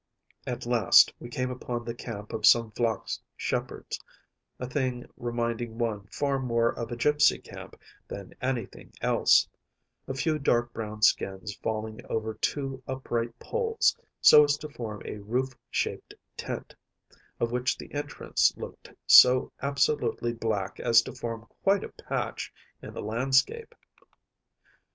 [0.47, 6.39] At last we came upon the camp of some Vlach shepherds‚ÄĒa thing reminding one far
[6.39, 12.81] more of a gipsy camp than anything else‚ÄĒa few dark brown skins falling over two
[12.87, 16.73] upright poles, so as to form a roof shaped tent,
[17.39, 22.95] of which the entrance looked so absolutely black as to form quite a patch in
[22.95, 23.75] the landscape.